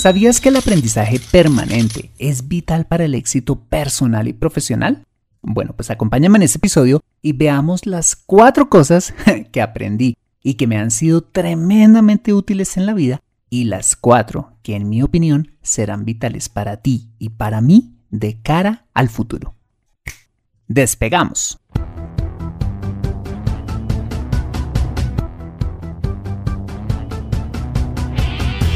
[0.00, 5.04] ¿Sabías que el aprendizaje permanente es vital para el éxito personal y profesional?
[5.42, 9.12] Bueno, pues acompáñame en este episodio y veamos las cuatro cosas
[9.52, 14.54] que aprendí y que me han sido tremendamente útiles en la vida y las cuatro
[14.62, 19.54] que en mi opinión serán vitales para ti y para mí de cara al futuro.
[20.66, 21.59] Despegamos.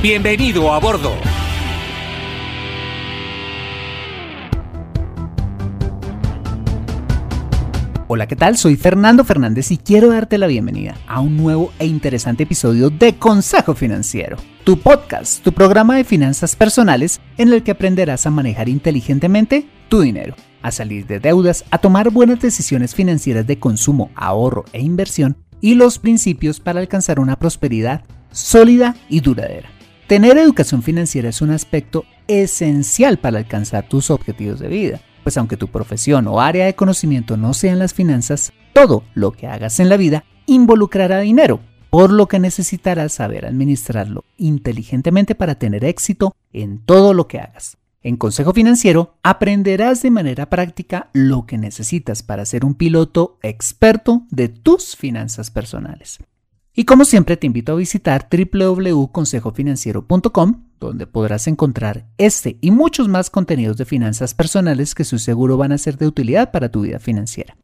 [0.00, 1.12] Bienvenido a bordo.
[8.06, 8.56] Hola, ¿qué tal?
[8.56, 13.16] Soy Fernando Fernández y quiero darte la bienvenida a un nuevo e interesante episodio de
[13.16, 18.68] Consejo Financiero, tu podcast, tu programa de finanzas personales en el que aprenderás a manejar
[18.68, 24.64] inteligentemente tu dinero, a salir de deudas, a tomar buenas decisiones financieras de consumo, ahorro
[24.72, 29.70] e inversión y los principios para alcanzar una prosperidad sólida y duradera.
[30.08, 35.58] Tener educación financiera es un aspecto esencial para alcanzar tus objetivos de vida, pues aunque
[35.58, 39.90] tu profesión o área de conocimiento no sean las finanzas, todo lo que hagas en
[39.90, 46.78] la vida involucrará dinero, por lo que necesitarás saber administrarlo inteligentemente para tener éxito en
[46.78, 47.76] todo lo que hagas.
[48.00, 54.22] En Consejo Financiero aprenderás de manera práctica lo que necesitas para ser un piloto experto
[54.30, 56.18] de tus finanzas personales.
[56.78, 63.30] Y como siempre te invito a visitar www.consejofinanciero.com, donde podrás encontrar este y muchos más
[63.30, 67.00] contenidos de finanzas personales que su seguro van a ser de utilidad para tu vida
[67.00, 67.56] financiera.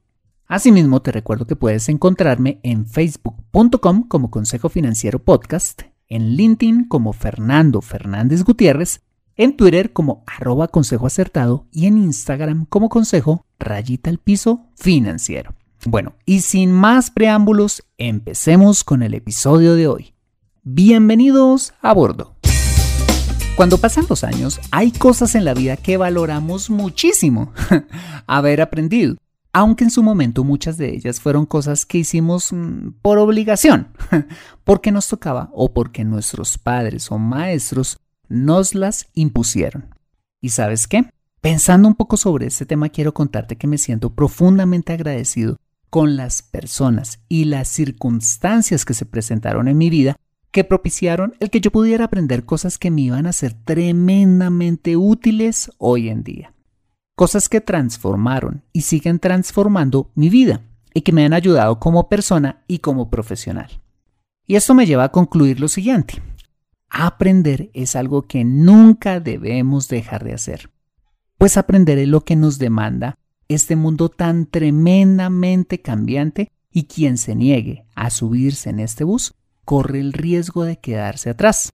[0.49, 7.13] Asimismo, te recuerdo que puedes encontrarme en facebook.com como Consejo Financiero Podcast, en LinkedIn como
[7.13, 9.01] Fernando Fernández Gutiérrez,
[9.37, 15.55] en Twitter como arroba consejo acertado y en Instagram como consejo rayita al piso financiero.
[15.87, 20.15] Bueno, y sin más preámbulos, empecemos con el episodio de hoy.
[20.63, 22.37] Bienvenidos a bordo.
[23.55, 27.53] Cuando pasan los años, hay cosas en la vida que valoramos muchísimo
[28.27, 29.17] haber aprendido,
[29.53, 33.89] aunque en su momento muchas de ellas fueron cosas que hicimos mm, por obligación,
[34.65, 39.95] porque nos tocaba o porque nuestros padres o maestros nos las impusieron.
[40.41, 41.11] ¿Y sabes qué?
[41.43, 45.59] Pensando un poco sobre este tema, quiero contarte que me siento profundamente agradecido
[45.95, 50.17] con las personas y las circunstancias que se presentaron en mi vida
[50.51, 55.71] que propiciaron el que yo pudiera aprender cosas que me iban a ser tremendamente útiles
[55.79, 56.53] hoy en día.
[57.15, 60.63] Cosas que transformaron y siguen transformando mi vida
[60.95, 63.81] y que me han ayudado como persona y como profesional.
[64.49, 66.21] Y esto me lleva a concluir lo siguiente.
[66.91, 70.71] Aprender es algo que nunca debemos dejar de hacer,
[71.39, 73.17] pues aprender es lo que nos demanda
[73.49, 79.35] este mundo tan tremendamente cambiante y quien se niegue a subirse en este bus
[79.65, 81.73] corre el riesgo de quedarse atrás.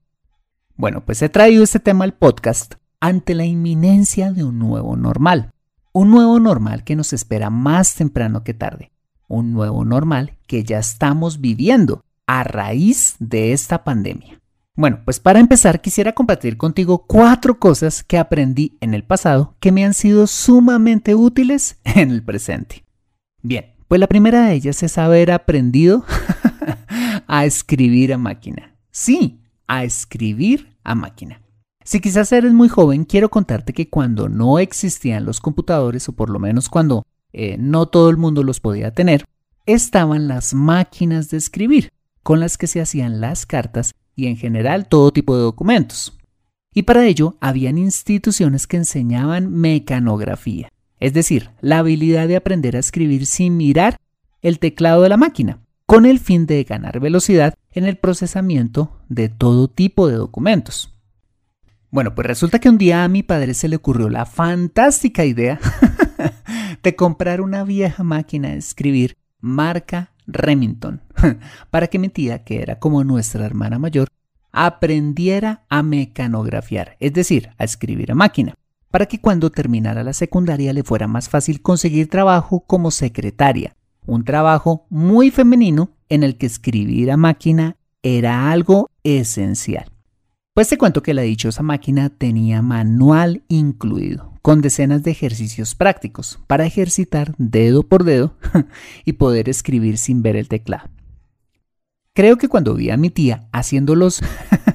[0.75, 5.51] Bueno, pues he traído este tema al podcast ante la inminencia de un nuevo normal.
[5.93, 8.91] Un nuevo normal que nos espera más temprano que tarde.
[9.27, 14.40] Un nuevo normal que ya estamos viviendo a raíz de esta pandemia.
[14.75, 19.71] Bueno, pues para empezar quisiera compartir contigo cuatro cosas que aprendí en el pasado que
[19.71, 22.85] me han sido sumamente útiles en el presente.
[23.43, 26.05] Bien, pues la primera de ellas es haber aprendido
[27.27, 28.75] a escribir a máquina.
[28.91, 31.41] Sí, a escribir a máquina.
[31.83, 36.29] Si quizás eres muy joven, quiero contarte que cuando no existían los computadores, o por
[36.29, 37.03] lo menos cuando
[37.33, 39.25] eh, no todo el mundo los podía tener,
[39.65, 41.91] estaban las máquinas de escribir,
[42.23, 46.17] con las que se hacían las cartas y en general todo tipo de documentos.
[46.73, 50.69] Y para ello habían instituciones que enseñaban mecanografía,
[50.99, 53.97] es decir, la habilidad de aprender a escribir sin mirar
[54.41, 59.29] el teclado de la máquina, con el fin de ganar velocidad en el procesamiento de
[59.29, 60.95] todo tipo de documentos.
[61.89, 65.59] Bueno, pues resulta que un día a mi padre se le ocurrió la fantástica idea
[66.83, 71.01] de comprar una vieja máquina de escribir marca Remington,
[71.69, 74.07] para que mi tía, que era como nuestra hermana mayor,
[74.51, 78.55] aprendiera a mecanografiar, es decir, a escribir a máquina,
[78.89, 83.75] para que cuando terminara la secundaria le fuera más fácil conseguir trabajo como secretaria,
[84.05, 89.85] un trabajo muy femenino en el que escribir a máquina era algo esencial.
[90.53, 96.39] Pues te cuento que la dichosa máquina tenía manual incluido, con decenas de ejercicios prácticos
[96.47, 98.35] para ejercitar dedo por dedo
[99.05, 100.89] y poder escribir sin ver el teclado.
[102.13, 104.21] Creo que cuando vi a mi tía haciendo los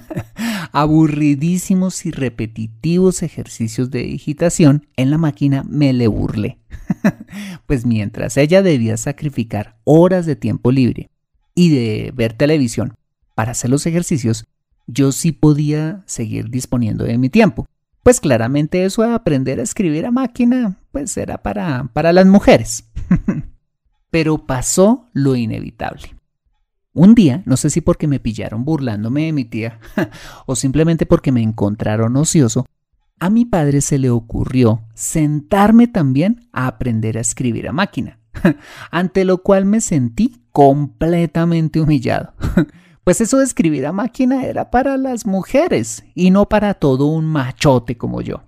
[0.73, 6.59] aburridísimos y repetitivos ejercicios de digitación en la máquina, me le burlé.
[7.67, 11.11] pues mientras ella debía sacrificar horas de tiempo libre
[11.55, 12.97] y de ver televisión
[13.35, 14.47] para hacer los ejercicios,
[14.87, 17.67] yo sí podía seguir disponiendo de mi tiempo.
[18.03, 22.85] Pues claramente eso de aprender a escribir a máquina, pues era para, para las mujeres.
[24.11, 26.16] Pero pasó lo inevitable.
[26.97, 29.81] Un día, no sé si porque me pillaron burlándome de mi tía
[30.47, 32.65] o simplemente porque me encontraron ocioso,
[33.21, 38.19] a mi padre se le ocurrió sentarme también a aprender a escribir a máquina,
[38.91, 42.33] ante lo cual me sentí completamente humillado.
[43.05, 47.25] Pues eso de escribir a máquina era para las mujeres y no para todo un
[47.25, 48.43] machote como yo.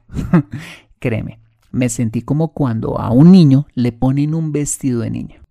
[0.98, 1.38] Créeme,
[1.70, 5.42] me sentí como cuando a un niño le ponen un vestido de niño.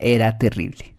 [0.00, 0.96] Era terrible.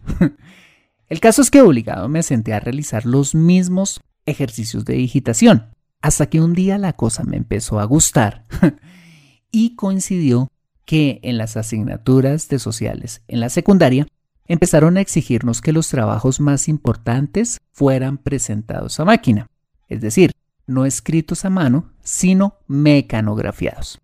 [1.12, 5.66] El caso es que obligado me senté a realizar los mismos ejercicios de digitación,
[6.00, 8.46] hasta que un día la cosa me empezó a gustar
[9.52, 10.48] y coincidió
[10.86, 14.06] que en las asignaturas de sociales en la secundaria
[14.48, 19.48] empezaron a exigirnos que los trabajos más importantes fueran presentados a máquina,
[19.90, 20.32] es decir,
[20.66, 24.00] no escritos a mano, sino mecanografiados.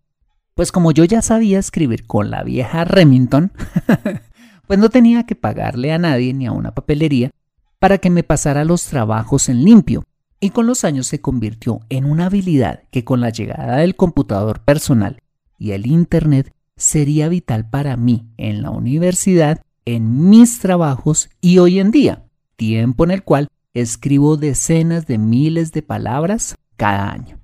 [0.53, 3.51] Pues como yo ya sabía escribir con la vieja Remington,
[4.69, 7.33] pues no tenía que pagarle a nadie ni a una papelería
[7.81, 10.05] para que me pasara los trabajos en limpio,
[10.41, 14.61] y con los años se convirtió en una habilidad que con la llegada del computador
[14.61, 15.21] personal
[15.59, 21.81] y el Internet sería vital para mí en la universidad en mis trabajos y hoy
[21.81, 22.27] en día,
[22.57, 27.41] tiempo en el cual escribo decenas de miles de palabras cada año.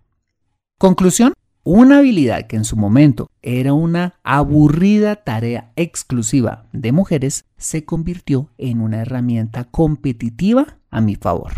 [0.78, 1.32] Conclusión,
[1.64, 8.50] una habilidad que en su momento era una aburrida tarea exclusiva de mujeres se convirtió
[8.58, 11.54] en una herramienta competitiva a mi favor.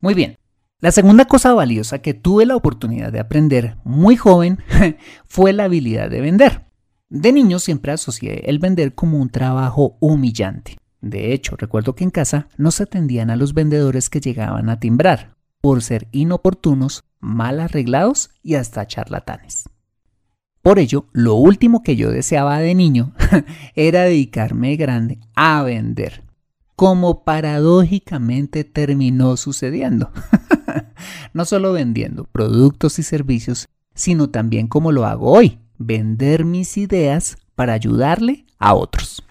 [0.00, 0.36] Muy bien,
[0.80, 4.58] la segunda cosa valiosa que tuve la oportunidad de aprender muy joven
[5.26, 6.66] fue la habilidad de vender.
[7.08, 10.78] De niño siempre asocié el vender como un trabajo humillante.
[11.00, 14.78] De hecho, recuerdo que en casa no se atendían a los vendedores que llegaban a
[14.80, 19.68] timbrar, por ser inoportunos, mal arreglados y hasta charlatanes.
[20.62, 23.14] Por ello, lo último que yo deseaba de niño
[23.74, 26.24] era dedicarme grande a vender,
[26.76, 30.10] como paradójicamente terminó sucediendo.
[31.32, 37.38] no solo vendiendo productos y servicios, sino también como lo hago hoy, vender mis ideas
[37.54, 39.22] para ayudarle a otros.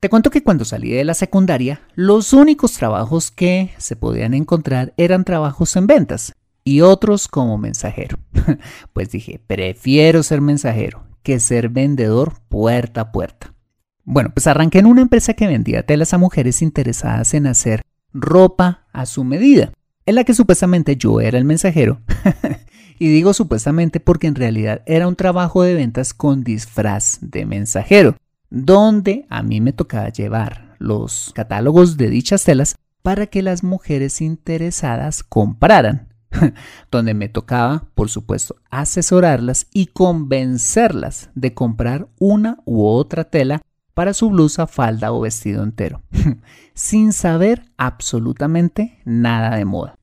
[0.00, 4.94] Te cuento que cuando salí de la secundaria, los únicos trabajos que se podían encontrar
[4.96, 8.18] eran trabajos en ventas y otros como mensajero.
[8.92, 13.52] Pues dije, prefiero ser mensajero que ser vendedor puerta a puerta.
[14.04, 18.86] Bueno, pues arranqué en una empresa que vendía telas a mujeres interesadas en hacer ropa
[18.92, 19.72] a su medida,
[20.06, 22.00] en la que supuestamente yo era el mensajero
[23.00, 28.16] Y digo supuestamente porque en realidad era un trabajo de ventas con disfraz de mensajero,
[28.50, 34.20] donde a mí me tocaba llevar los catálogos de dichas telas para que las mujeres
[34.20, 36.08] interesadas compraran,
[36.90, 43.62] donde me tocaba, por supuesto, asesorarlas y convencerlas de comprar una u otra tela
[43.94, 46.02] para su blusa, falda o vestido entero,
[46.74, 49.96] sin saber absolutamente nada de moda.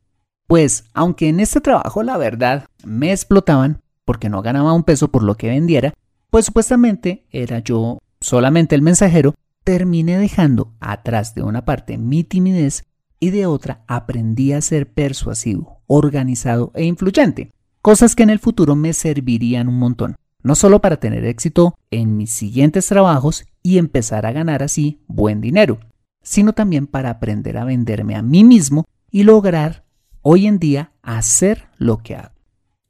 [0.47, 5.23] Pues, aunque en este trabajo la verdad me explotaban porque no ganaba un peso por
[5.23, 5.93] lo que vendiera,
[6.29, 12.85] pues supuestamente era yo solamente el mensajero, terminé dejando atrás de una parte mi timidez
[13.19, 17.51] y de otra aprendí a ser persuasivo, organizado e influyente,
[17.83, 22.17] cosas que en el futuro me servirían un montón, no solo para tener éxito en
[22.17, 25.79] mis siguientes trabajos y empezar a ganar así buen dinero,
[26.23, 29.85] sino también para aprender a venderme a mí mismo y lograr
[30.23, 32.33] hoy en día hacer lo que hago.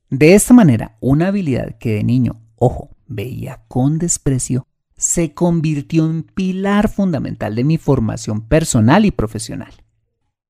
[0.09, 4.65] De esta manera, una habilidad que de niño, ojo, veía con desprecio,
[4.97, 9.73] se convirtió en pilar fundamental de mi formación personal y profesional.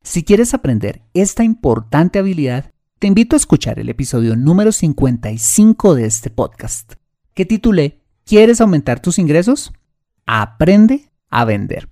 [0.04, 6.06] Si quieres aprender esta importante habilidad, te invito a escuchar el episodio número 55 de
[6.06, 6.94] este podcast,
[7.34, 9.74] que titulé ¿Quieres aumentar tus ingresos?
[10.26, 11.90] Aprende a vender.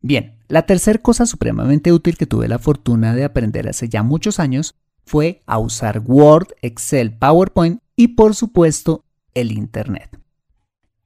[0.00, 4.38] Bien, la tercera cosa supremamente útil que tuve la fortuna de aprender hace ya muchos
[4.38, 4.74] años
[5.04, 10.23] fue a usar Word, Excel, PowerPoint y por supuesto el Internet.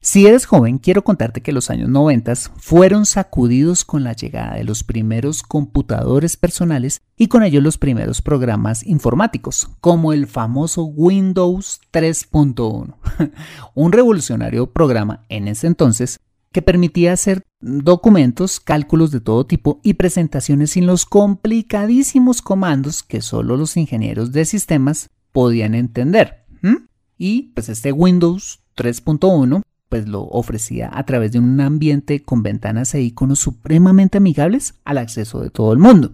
[0.00, 4.62] Si eres joven, quiero contarte que los años 90 fueron sacudidos con la llegada de
[4.62, 11.81] los primeros computadores personales y con ellos los primeros programas informáticos, como el famoso Windows
[11.93, 12.95] 3.1,
[13.75, 16.21] un revolucionario programa en ese entonces
[16.52, 23.21] que permitía hacer documentos, cálculos de todo tipo y presentaciones sin los complicadísimos comandos que
[23.21, 26.47] solo los ingenieros de sistemas podían entender.
[27.21, 32.95] Y pues este Windows 3.1 pues lo ofrecía a través de un ambiente con ventanas
[32.95, 36.12] e iconos supremamente amigables al acceso de todo el mundo.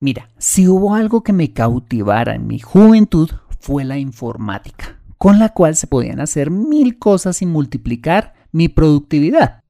[0.00, 5.48] Mira, si hubo algo que me cautivara en mi juventud fue la informática, con la
[5.50, 9.62] cual se podían hacer mil cosas y multiplicar mi productividad.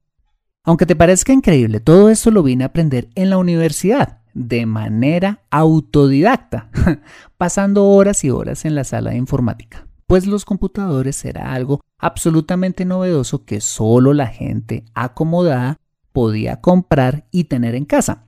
[0.63, 5.41] Aunque te parezca increíble, todo esto lo vine a aprender en la universidad, de manera
[5.49, 6.69] autodidacta,
[7.37, 12.85] pasando horas y horas en la sala de informática, pues los computadores era algo absolutamente
[12.85, 15.77] novedoso que solo la gente acomodada
[16.13, 18.25] podía comprar y tener en casa,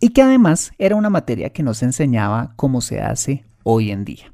[0.00, 4.04] y que además era una materia que no se enseñaba como se hace hoy en
[4.04, 4.32] día.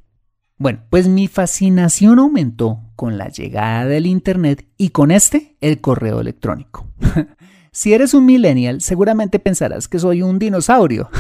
[0.59, 6.21] Bueno, pues mi fascinación aumentó con la llegada del Internet y con este el correo
[6.21, 6.87] electrónico.
[7.73, 11.11] si eres un millennial, seguramente pensarás que soy un dinosaurio,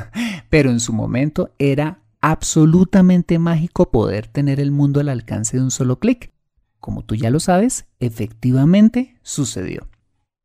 [0.50, 5.70] pero en su momento era absolutamente mágico poder tener el mundo al alcance de un
[5.70, 6.32] solo clic.
[6.80, 9.88] Como tú ya lo sabes, efectivamente sucedió.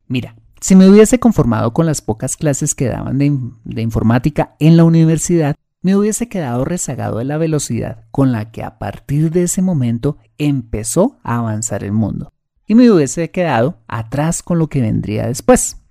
[0.07, 4.85] Mira, si me hubiese conformado con las pocas clases que daban de, informática en la
[4.85, 9.61] universidad, me hubiese quedado rezagado de la velocidad con la que a partir de ese
[9.61, 12.31] momento empezó a avanzar el mundo.
[12.65, 15.81] Y me hubiese quedado atrás con lo que vendría después.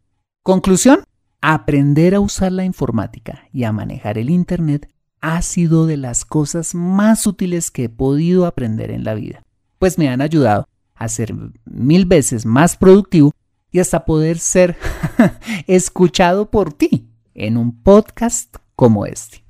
[0.43, 1.05] Conclusión,
[1.43, 4.89] aprender a usar la informática y a manejar el Internet
[5.23, 9.43] ha sido de las cosas más útiles que he podido aprender en la vida
[9.83, 13.33] pues me han ayudado a ser mil veces más productivo
[13.73, 14.77] y hasta poder ser
[15.67, 19.45] escuchado por ti en un podcast como este.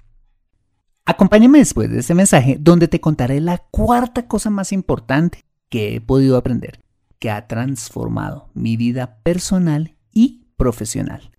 [1.05, 6.01] Acompáñame después de este mensaje donde te contaré la cuarta cosa más importante que he
[6.01, 6.81] podido aprender,
[7.19, 11.31] que ha transformado mi vida personal y profesional.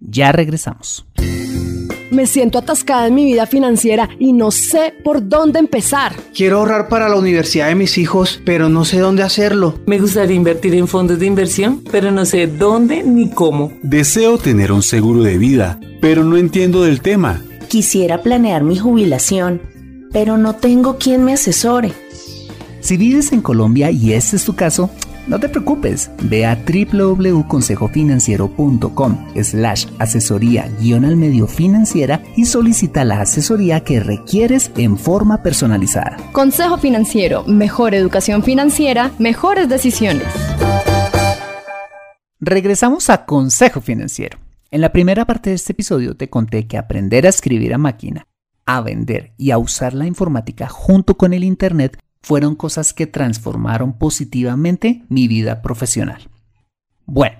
[0.00, 1.06] Ya regresamos.
[2.14, 6.14] Me siento atascada en mi vida financiera y no sé por dónde empezar.
[6.32, 9.80] Quiero ahorrar para la universidad de mis hijos, pero no sé dónde hacerlo.
[9.86, 13.72] Me gustaría invertir en fondos de inversión, pero no sé dónde ni cómo.
[13.82, 17.42] Deseo tener un seguro de vida, pero no entiendo del tema.
[17.66, 19.60] Quisiera planear mi jubilación,
[20.12, 21.94] pero no tengo quien me asesore.
[22.78, 24.88] Si vives en Colombia y este es tu caso,
[25.26, 33.20] no te preocupes, ve a www.consejofinanciero.com slash asesoría guion al medio financiera y solicita la
[33.20, 36.16] asesoría que requieres en forma personalizada.
[36.32, 40.26] Consejo Financiero, mejor educación financiera, mejores decisiones.
[42.40, 44.38] Regresamos a Consejo Financiero.
[44.70, 48.26] En la primera parte de este episodio te conté que aprender a escribir a máquina,
[48.66, 53.98] a vender y a usar la informática junto con el Internet fueron cosas que transformaron
[53.98, 56.30] positivamente mi vida profesional.
[57.04, 57.36] Bueno,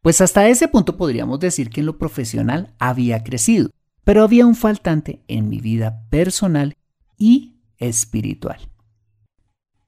[0.00, 3.68] pues hasta ese punto podríamos decir que en lo profesional había crecido,
[4.02, 6.74] pero había un faltante en mi vida personal
[7.18, 8.60] y espiritual.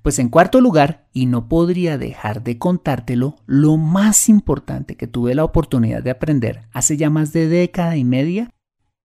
[0.03, 5.35] Pues en cuarto lugar, y no podría dejar de contártelo, lo más importante que tuve
[5.35, 8.51] la oportunidad de aprender hace ya más de década y media,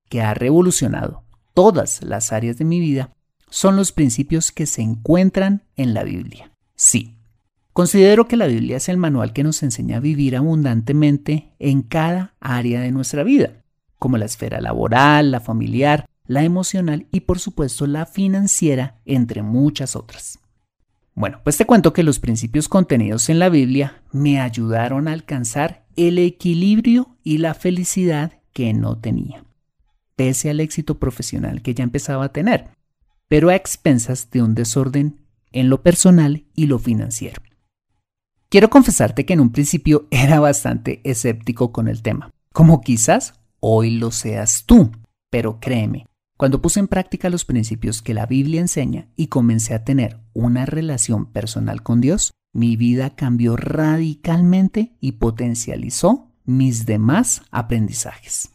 [0.09, 1.23] que ha revolucionado
[1.53, 3.13] todas las áreas de mi vida,
[3.51, 6.51] son los principios que se encuentran en la Biblia.
[6.73, 7.17] Sí,
[7.73, 12.33] considero que la Biblia es el manual que nos enseña a vivir abundantemente en cada
[12.39, 13.61] área de nuestra vida,
[13.99, 19.97] como la esfera laboral, la familiar, la emocional y por supuesto la financiera, entre muchas
[19.97, 20.39] otras.
[21.13, 25.85] Bueno, pues te cuento que los principios contenidos en la Biblia me ayudaron a alcanzar
[25.97, 29.43] el equilibrio y la felicidad que no tenía,
[30.15, 32.69] pese al éxito profesional que ya empezaba a tener
[33.31, 35.21] pero a expensas de un desorden
[35.53, 37.41] en lo personal y lo financiero.
[38.49, 43.91] Quiero confesarte que en un principio era bastante escéptico con el tema, como quizás hoy
[43.91, 44.91] lo seas tú,
[45.29, 49.85] pero créeme, cuando puse en práctica los principios que la Biblia enseña y comencé a
[49.85, 58.49] tener una relación personal con Dios, mi vida cambió radicalmente y potencializó mis demás aprendizajes.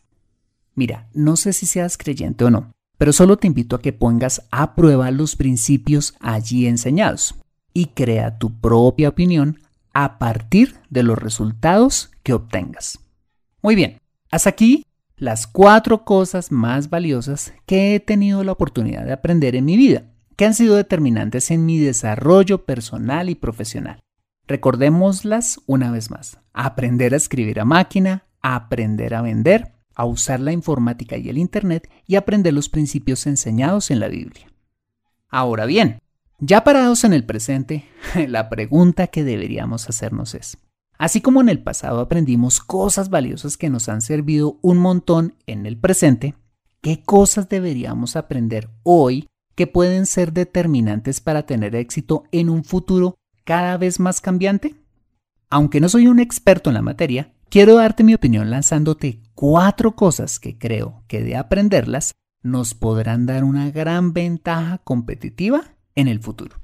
[0.74, 4.42] Mira, no sé si seas creyente o no, pero solo te invito a que pongas
[4.50, 7.34] a prueba los principios allí enseñados
[7.72, 9.60] y crea tu propia opinión
[9.92, 12.98] a partir de los resultados que obtengas.
[13.62, 13.98] Muy bien,
[14.30, 14.84] hasta aquí
[15.16, 20.04] las cuatro cosas más valiosas que he tenido la oportunidad de aprender en mi vida,
[20.36, 24.00] que han sido determinantes en mi desarrollo personal y profesional.
[24.46, 26.38] Recordémoslas una vez más.
[26.52, 31.90] Aprender a escribir a máquina, aprender a vender, a usar la informática y el Internet
[32.06, 34.46] y aprender los principios enseñados en la Biblia.
[35.28, 35.98] Ahora bien,
[36.38, 37.88] ya parados en el presente,
[38.28, 40.58] la pregunta que deberíamos hacernos es,
[40.98, 45.64] así como en el pasado aprendimos cosas valiosas que nos han servido un montón en
[45.64, 46.34] el presente,
[46.82, 53.16] ¿qué cosas deberíamos aprender hoy que pueden ser determinantes para tener éxito en un futuro
[53.44, 54.74] cada vez más cambiante?
[55.48, 60.38] Aunque no soy un experto en la materia, quiero darte mi opinión lanzándote cuatro cosas
[60.38, 65.62] que creo que de aprenderlas nos podrán dar una gran ventaja competitiva
[65.94, 66.56] en el futuro.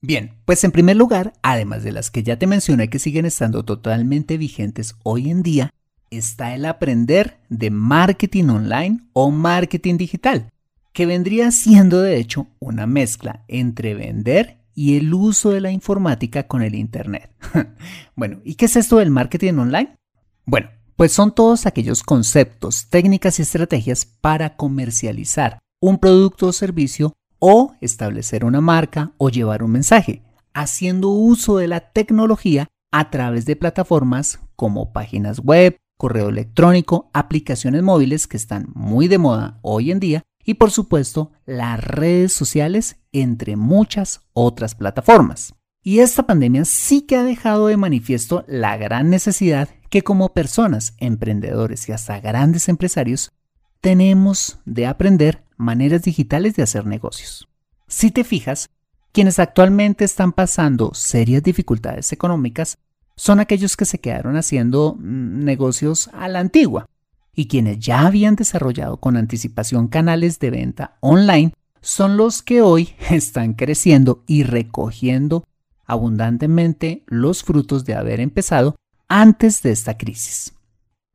[0.00, 3.64] Bien, pues en primer lugar, además de las que ya te mencioné que siguen estando
[3.64, 5.70] totalmente vigentes hoy en día,
[6.10, 10.50] está el aprender de marketing online o marketing digital,
[10.92, 16.46] que vendría siendo de hecho una mezcla entre vender y el uso de la informática
[16.46, 17.30] con el Internet.
[18.16, 19.96] bueno, ¿y qué es esto del marketing online?
[20.44, 27.14] Bueno, pues son todos aquellos conceptos, técnicas y estrategias para comercializar un producto o servicio
[27.38, 30.22] o establecer una marca o llevar un mensaje,
[30.54, 37.82] haciendo uso de la tecnología a través de plataformas como páginas web, correo electrónico, aplicaciones
[37.82, 42.96] móviles que están muy de moda hoy en día y por supuesto las redes sociales
[43.12, 45.54] entre muchas otras plataformas.
[45.82, 50.94] Y esta pandemia sí que ha dejado de manifiesto la gran necesidad que como personas,
[50.98, 53.32] emprendedores y hasta grandes empresarios
[53.80, 57.48] tenemos de aprender maneras digitales de hacer negocios.
[57.86, 58.70] Si te fijas,
[59.12, 62.78] quienes actualmente están pasando serias dificultades económicas
[63.14, 66.86] son aquellos que se quedaron haciendo mm, negocios a la antigua,
[67.34, 72.94] y quienes ya habían desarrollado con anticipación canales de venta online son los que hoy
[73.10, 75.44] están creciendo y recogiendo
[75.84, 78.76] abundantemente los frutos de haber empezado
[79.08, 80.54] antes de esta crisis.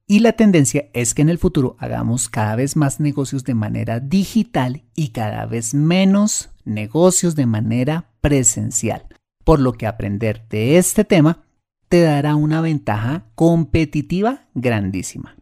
[0.06, 4.00] Y la tendencia es que en el futuro hagamos cada vez más negocios de manera
[4.00, 9.06] digital y cada vez menos negocios de manera presencial,
[9.44, 11.44] por lo que aprender de este tema
[11.90, 15.39] te dará una ventaja competitiva grandísima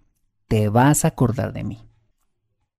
[0.48, 1.88] te vas a acordar de mí.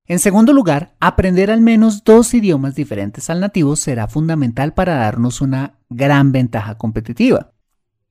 [0.07, 5.43] En segundo lugar, aprender al menos dos idiomas diferentes al nativo será fundamental para darnos
[5.43, 7.53] una gran ventaja competitiva.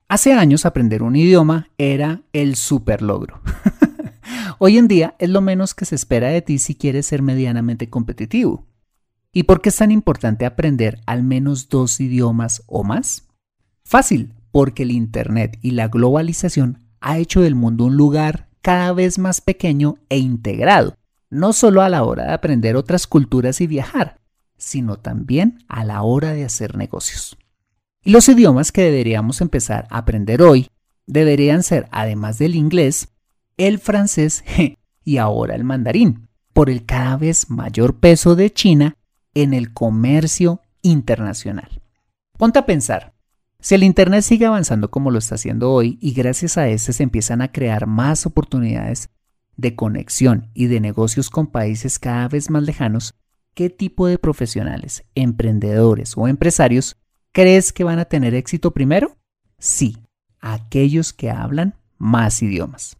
[0.07, 3.41] Hace años aprender un idioma era el super logro.
[4.59, 7.89] Hoy en día es lo menos que se espera de ti si quieres ser medianamente
[7.89, 8.67] competitivo.
[9.33, 13.27] ¿Y por qué es tan importante aprender al menos dos idiomas o más?
[13.83, 19.17] Fácil, porque el Internet y la globalización ha hecho del mundo un lugar cada vez
[19.17, 20.97] más pequeño e integrado,
[21.29, 24.19] no solo a la hora de aprender otras culturas y viajar,
[24.57, 27.37] sino también a la hora de hacer negocios.
[28.03, 30.67] Y los idiomas que deberíamos empezar a aprender hoy
[31.05, 33.07] deberían ser, además del inglés,
[33.55, 34.43] el francés
[35.05, 38.97] y ahora el mandarín, por el cada vez mayor peso de China
[39.33, 41.81] en el comercio internacional.
[42.37, 43.13] Ponte a pensar,
[43.59, 47.03] si el Internet sigue avanzando como lo está haciendo hoy y gracias a este se
[47.03, 49.09] empiezan a crear más oportunidades
[49.55, 53.15] de conexión y de negocios con países cada vez más lejanos,
[53.55, 56.95] ¿qué tipo de profesionales, emprendedores o empresarios
[57.31, 59.17] crees que van a tener éxito primero?
[59.57, 59.97] Sí,
[60.39, 62.97] aquellos que hablan más idiomas.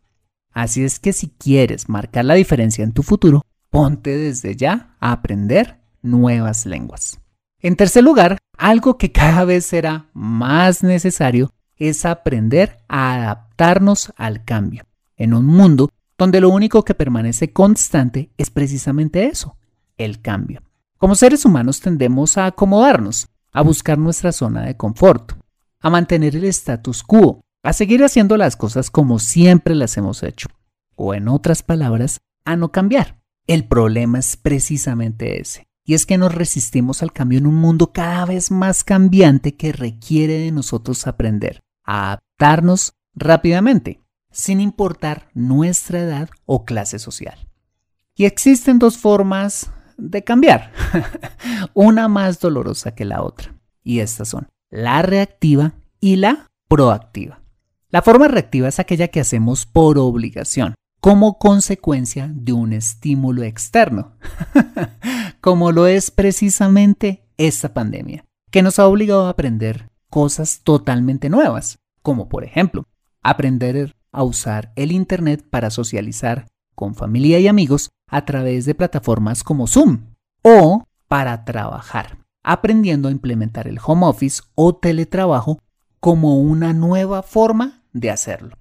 [0.51, 5.11] Así es que si quieres marcar la diferencia en tu futuro, ponte desde ya a
[5.11, 7.19] aprender nuevas lenguas.
[7.59, 14.43] En tercer lugar, algo que cada vez será más necesario es aprender a adaptarnos al
[14.45, 19.57] cambio, en un mundo donde lo único que permanece constante es precisamente eso,
[19.97, 20.61] el cambio.
[20.97, 25.33] Como seres humanos tendemos a acomodarnos, a buscar nuestra zona de confort,
[25.79, 30.49] a mantener el status quo, a seguir haciendo las cosas como siempre las hemos hecho,
[30.95, 33.19] o en otras palabras, a no cambiar.
[33.45, 37.93] El problema es precisamente ese, y es que nos resistimos al cambio en un mundo
[37.93, 46.01] cada vez más cambiante que requiere de nosotros aprender a adaptarnos rápidamente, sin importar nuestra
[46.01, 47.47] edad o clase social.
[48.15, 50.73] Y existen dos formas de cambiar,
[51.73, 55.71] una más dolorosa que la otra, y estas son la reactiva
[56.01, 57.41] y la proactiva.
[57.89, 64.13] La forma reactiva es aquella que hacemos por obligación, como consecuencia de un estímulo externo,
[65.41, 71.79] como lo es precisamente esta pandemia, que nos ha obligado a aprender cosas totalmente nuevas,
[72.01, 72.85] como por ejemplo,
[73.23, 79.43] aprender a usar el Internet para socializar con familia y amigos a través de plataformas
[79.43, 85.59] como Zoom, o para trabajar, aprendiendo a implementar el home office o teletrabajo
[85.99, 88.57] como una nueva forma de hacerlo.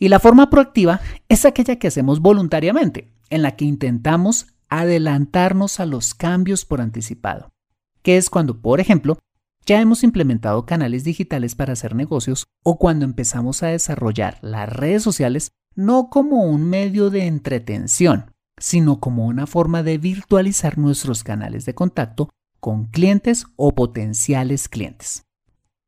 [0.00, 5.84] Y la forma proactiva es aquella que hacemos voluntariamente, en la que intentamos adelantarnos a
[5.86, 7.50] los cambios por anticipado,
[8.02, 9.18] que es cuando, por ejemplo,
[9.66, 15.02] ya hemos implementado canales digitales para hacer negocios o cuando empezamos a desarrollar las redes
[15.02, 21.66] sociales no como un medio de entretención, sino como una forma de virtualizar nuestros canales
[21.66, 25.24] de contacto con clientes o potenciales clientes.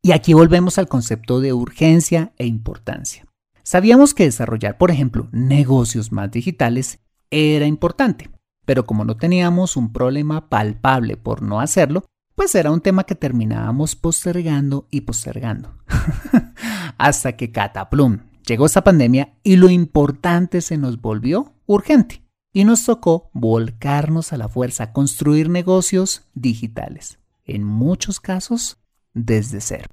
[0.02, 3.24] Y aquí volvemos al concepto de urgencia e importancia.
[3.72, 6.98] Sabíamos que desarrollar, por ejemplo, negocios más digitales
[7.30, 8.30] era importante,
[8.66, 12.04] pero como no teníamos un problema palpable por no hacerlo,
[12.34, 15.74] pues era un tema que terminábamos postergando y postergando.
[16.98, 22.22] Hasta que cataplum, llegó esta pandemia y lo importante se nos volvió urgente.
[22.52, 28.82] Y nos tocó volcarnos a la fuerza a construir negocios digitales, en muchos casos
[29.14, 29.88] desde cero.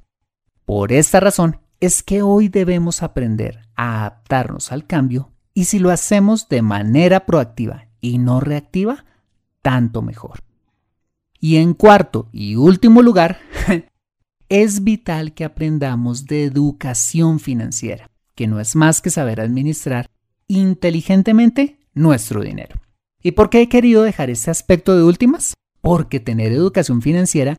[0.66, 5.92] Por esta razón es que hoy debemos aprender a adaptarnos al cambio y si lo
[5.92, 9.06] hacemos de manera proactiva y no reactiva,
[9.62, 10.44] tanto mejor.
[11.40, 13.40] Y en cuarto y último lugar,
[14.50, 20.10] es vital que aprendamos de educación financiera, que no es más que saber administrar
[20.48, 22.80] inteligentemente nuestro dinero.
[23.22, 25.54] ¿Y por qué he querido dejar este aspecto de últimas?
[25.82, 27.58] Porque tener educación financiera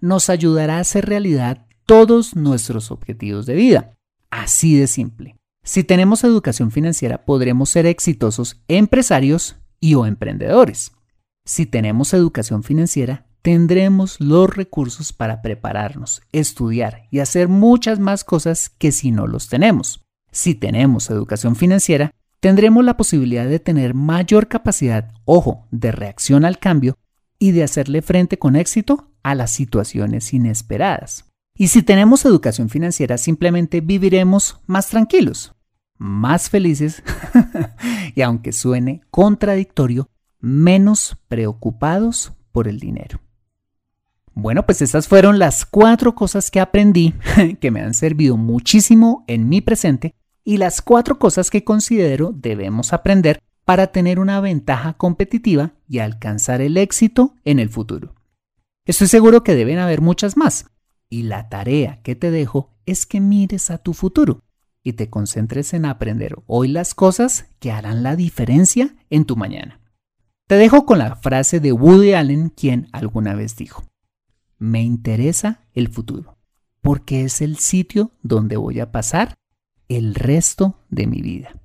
[0.00, 3.98] nos ayudará a hacer realidad todos nuestros objetivos de vida.
[4.30, 5.36] Así de simple.
[5.62, 10.92] Si tenemos educación financiera podremos ser exitosos empresarios y o emprendedores.
[11.44, 18.70] Si tenemos educación financiera, tendremos los recursos para prepararnos, estudiar y hacer muchas más cosas
[18.70, 20.02] que si no los tenemos.
[20.30, 26.58] Si tenemos educación financiera, tendremos la posibilidad de tener mayor capacidad, ojo, de reacción al
[26.58, 26.96] cambio
[27.38, 31.26] y de hacerle frente con éxito a las situaciones inesperadas.
[31.62, 35.54] Y si tenemos educación financiera, simplemente viviremos más tranquilos,
[35.96, 37.04] más felices
[38.16, 43.20] y aunque suene contradictorio, menos preocupados por el dinero.
[44.34, 47.14] Bueno, pues estas fueron las cuatro cosas que aprendí
[47.60, 52.92] que me han servido muchísimo en mi presente y las cuatro cosas que considero debemos
[52.92, 58.16] aprender para tener una ventaja competitiva y alcanzar el éxito en el futuro.
[58.84, 60.71] Estoy seguro que deben haber muchas más
[61.12, 64.40] y la tarea que te dejo es que mires a tu futuro
[64.82, 69.78] y te concentres en aprender hoy las cosas que harán la diferencia en tu mañana.
[70.48, 73.84] Te dejo con la frase de Woody Allen, quien alguna vez dijo,
[74.58, 76.38] me interesa el futuro,
[76.80, 79.34] porque es el sitio donde voy a pasar
[79.88, 81.60] el resto de mi vida.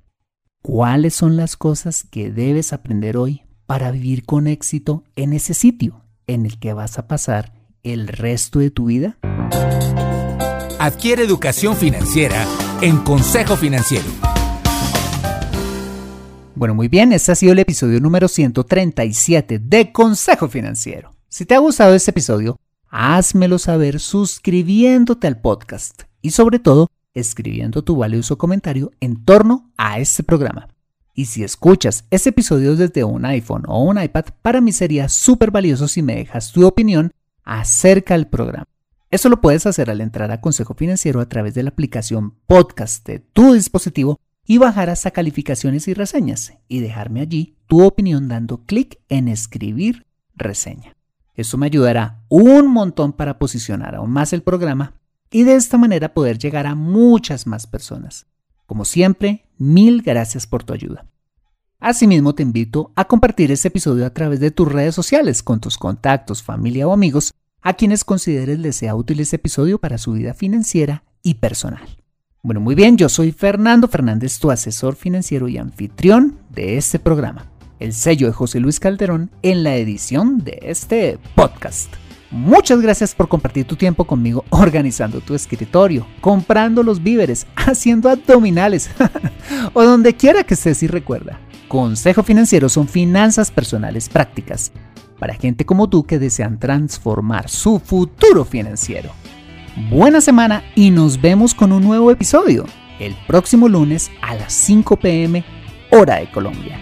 [0.61, 6.03] ¿Cuáles son las cosas que debes aprender hoy para vivir con éxito en ese sitio
[6.27, 9.17] en el que vas a pasar el resto de tu vida?
[10.79, 12.45] Adquiere educación financiera
[12.81, 14.05] en Consejo Financiero.
[16.55, 21.11] Bueno, muy bien, este ha sido el episodio número 137 de Consejo Financiero.
[21.29, 22.57] Si te ha gustado este episodio,
[22.89, 29.99] házmelo saber suscribiéndote al podcast y sobre todo escribiendo tu valioso comentario en torno a
[29.99, 30.67] este programa.
[31.13, 35.49] Y si escuchas este episodio desde un iPhone o un iPad, para mí sería súper
[35.49, 37.11] valioso si me dejas tu opinión
[37.47, 38.65] acerca del programa.
[39.09, 43.07] Eso lo puedes hacer al entrar a Consejo Financiero a través de la aplicación podcast
[43.07, 48.65] de tu dispositivo y bajar hasta calificaciones y reseñas y dejarme allí tu opinión dando
[48.65, 50.05] clic en escribir
[50.35, 50.93] reseña.
[51.35, 54.95] Eso me ayudará un montón para posicionar aún más el programa
[55.31, 58.27] y de esta manera poder llegar a muchas más personas.
[58.65, 61.05] Como siempre, mil gracias por tu ayuda.
[61.79, 65.77] Asimismo, te invito a compartir este episodio a través de tus redes sociales con tus
[65.77, 70.33] contactos, familia o amigos a quienes consideres les sea útil este episodio para su vida
[70.33, 71.85] financiera y personal.
[72.41, 77.45] Bueno, muy bien, yo soy Fernando Fernández, tu asesor financiero y anfitrión de este programa.
[77.79, 81.93] El sello de José Luis Calderón en la edición de este podcast.
[82.31, 88.89] Muchas gracias por compartir tu tiempo conmigo organizando tu escritorio, comprando los víveres, haciendo abdominales
[89.73, 91.39] o donde quiera que estés y recuerda.
[91.67, 94.71] Consejo Financiero son finanzas personales prácticas
[95.19, 99.11] para gente como tú que desean transformar su futuro financiero.
[99.89, 102.65] Buena semana y nos vemos con un nuevo episodio
[102.99, 105.43] el próximo lunes a las 5 pm
[105.91, 106.79] hora de Colombia.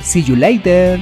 [0.00, 1.00] See you later.